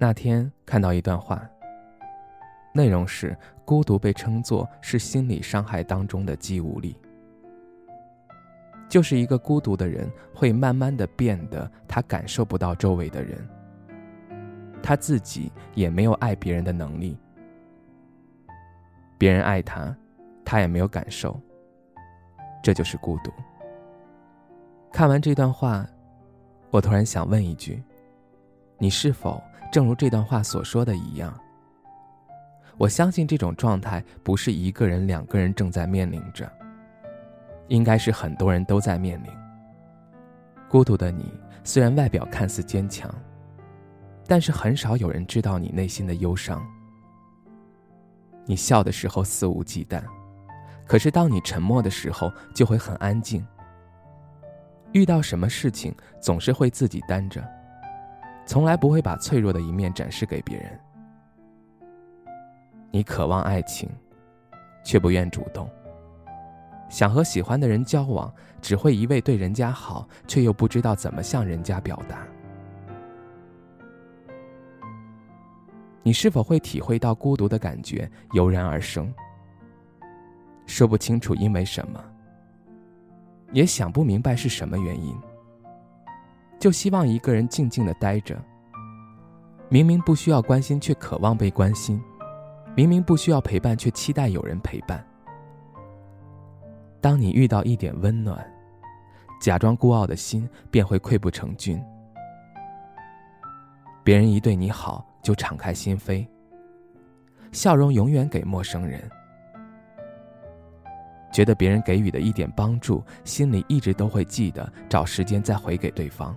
[0.00, 1.42] 那天看到一段话，
[2.72, 6.96] 内容是：孤独被称作是心理伤害当中的肌无力，
[8.88, 13.44] 就是一个孤独的人会慢慢的变得他感受不到周围的人，
[14.80, 17.18] 他自己也没有爱别人的能力，
[19.18, 19.92] 别人爱他，
[20.44, 21.36] 他也没有感受，
[22.62, 23.32] 这就是孤独。
[24.92, 25.84] 看完这段话，
[26.70, 27.82] 我突然想问一句：
[28.78, 29.42] 你是否？
[29.70, 31.38] 正如这段话所说的一样，
[32.76, 36.50] 我相信这种状态不是一个人、两个人正在面临着，
[37.68, 39.30] 应该是很多人都在面临。
[40.68, 41.32] 孤独的你，
[41.64, 43.14] 虽然外表看似坚强，
[44.26, 46.66] 但是很少有人知道你内心的忧伤。
[48.46, 50.02] 你笑的时候肆无忌惮，
[50.86, 53.46] 可是当你沉默的时候就会很安静。
[54.92, 57.46] 遇到什么事情总是会自己担着。
[58.48, 60.80] 从来不会把脆弱的一面展示给别人。
[62.90, 63.90] 你渴望爱情，
[64.82, 65.68] 却不愿主动。
[66.88, 68.32] 想和喜欢的人交往，
[68.62, 72.26] 只会一味对人家好，却又不知道怎么向人家表达。
[76.02, 79.12] 你是否会体会到孤独的感觉油然而生？
[80.64, 82.02] 说不清楚因为什么，
[83.52, 85.14] 也想不明白是什么原因。
[86.58, 88.36] 就希望一个人静静的待着。
[89.68, 92.00] 明明不需要关心，却渴望被关心；
[92.74, 95.04] 明明不需要陪伴，却期待有人陪伴。
[97.00, 98.44] 当你遇到一点温暖，
[99.40, 101.80] 假装孤傲的心便会溃不成军。
[104.02, 106.26] 别人一对你好，就敞开心扉，
[107.52, 109.08] 笑容永远给陌生人。
[111.30, 116.34] 觉得别人给予的一点帮助，心里一直都会记得，找时间再回给对方。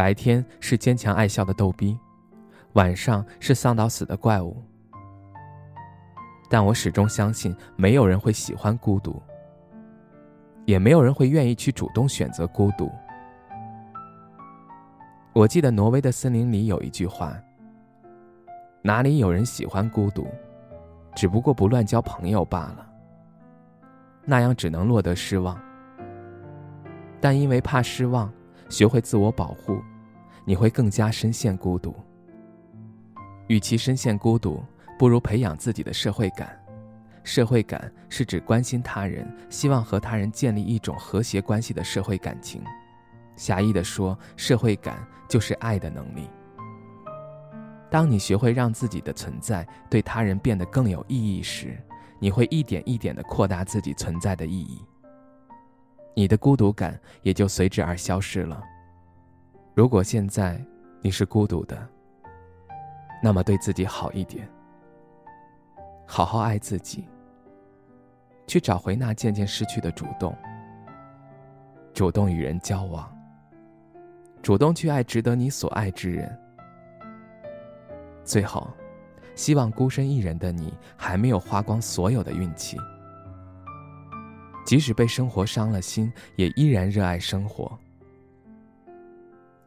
[0.00, 1.94] 白天是坚强爱笑的逗逼，
[2.72, 4.56] 晚上是丧到死的怪物。
[6.48, 9.22] 但我始终相信，没有人会喜欢孤独，
[10.64, 12.90] 也没有人会愿意去主动选择孤独。
[15.34, 17.36] 我记得挪威的森林里有一句话
[18.80, 20.26] ：“哪里有人喜欢孤独，
[21.14, 22.90] 只不过不乱交朋友罢了。”
[24.24, 25.60] 那样只能落得失望。
[27.20, 28.32] 但因为怕失望，
[28.70, 29.78] 学会自我保护。
[30.50, 31.94] 你会更加深陷孤独。
[33.46, 34.60] 与其深陷孤独，
[34.98, 36.60] 不如培养自己的社会感。
[37.22, 42.60] 社会感是指关心他人，希望和他人建立一种和谐关系的社会感情。
[43.36, 46.28] 狭义的说，社会感就是爱的能力。
[47.88, 51.80] 当你学会让自己的存在对他人变得更有意义时，
[52.18, 54.84] 你会一点一点地扩大自己存在的意义，
[56.12, 58.60] 你的孤独感也就随之而消失了。
[59.72, 60.60] 如果现在
[61.00, 61.88] 你是孤独的，
[63.22, 64.48] 那么对自己好一点，
[66.06, 67.06] 好好爱自己，
[68.46, 70.36] 去找回那渐渐失去的主动，
[71.94, 73.10] 主动与人交往，
[74.42, 76.36] 主动去爱值得你所爱之人。
[78.24, 78.68] 最后，
[79.36, 82.76] 希望孤身一人的你还没有花光所有的运气，
[84.66, 87.78] 即使被生活伤了心，也依然热爱生活。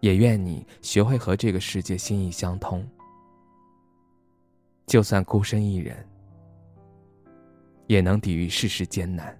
[0.04, 2.86] 也愿你学会和这个世界心意相通，
[4.86, 6.06] 就算孤身一人，
[7.88, 9.40] 也能抵御世事艰难。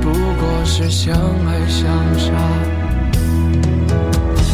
[0.00, 2.32] 不过是相爱相杀。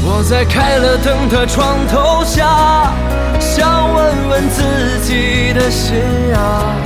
[0.06, 2.92] 我在开了灯的床头下，
[3.40, 4.62] 想问问自
[5.02, 5.96] 己的心
[6.34, 6.76] 啊，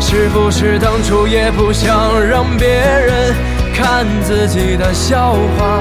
[0.00, 3.34] 是不是当初也不想让别人
[3.74, 5.80] 看自己的笑话？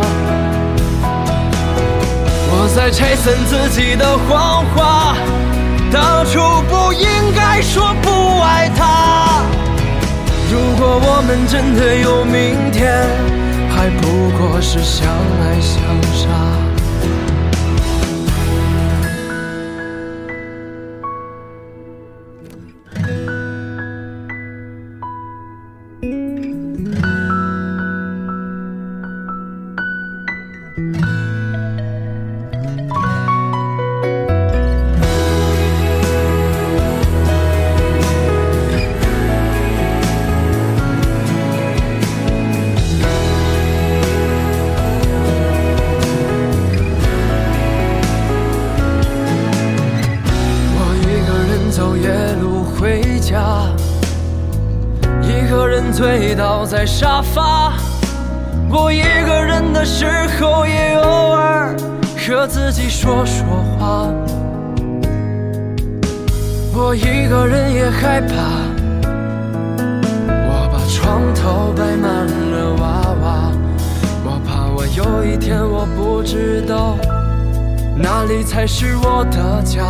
[2.49, 5.15] 我在拆散自己的谎话。
[5.89, 9.06] 当初不应该说不爱他。
[10.49, 13.05] 如果我们真的有明天，
[13.69, 15.07] 还不过是相
[15.41, 15.77] 爱相
[16.13, 16.27] 杀。
[56.69, 57.71] 在沙发，
[58.69, 60.05] 我一个人的时
[60.37, 61.73] 候也偶尔
[62.17, 63.45] 和自己说说
[63.79, 64.05] 话。
[66.75, 68.35] 我一个人也害怕，
[70.27, 73.51] 我把床头摆满了娃娃，
[74.25, 76.97] 我怕我有一天我不知道
[77.95, 79.85] 哪里才是我的家。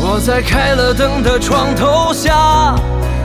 [0.00, 2.74] 我在开了灯的床头下。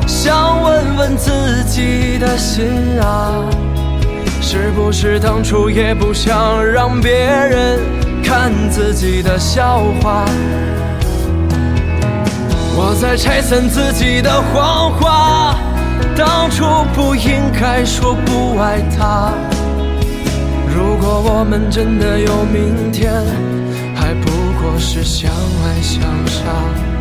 [0.07, 2.65] 想问问自己的心
[3.01, 3.43] 啊，
[4.41, 7.79] 是不是当初也不想让别人
[8.23, 10.25] 看自己的笑话？
[12.73, 15.55] 我在拆散自己的谎话，
[16.15, 19.33] 当初不应该说不爱他。
[20.73, 23.11] 如果我们真的有明天，
[23.95, 24.29] 还不
[24.61, 27.00] 过是相爱相杀。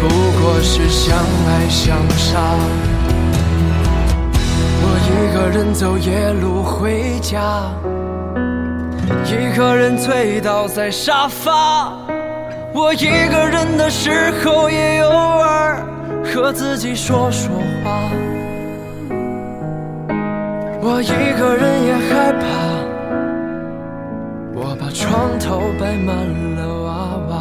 [0.00, 0.08] 不
[0.40, 2.40] 过是相爱相杀。
[4.86, 7.70] 我一个人走夜路回家，
[9.24, 11.92] 一个人醉倒在沙发。
[12.72, 15.80] 我一个人的时候也偶尔
[16.24, 17.50] 和自己说说
[17.84, 18.10] 话。
[20.86, 22.44] 我一个人也害怕，
[24.54, 26.14] 我把床头摆满
[26.56, 27.33] 了娃娃。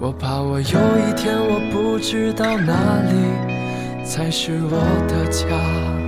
[0.00, 4.78] 我怕我有一天我不知道哪里才是我
[5.08, 6.07] 的家。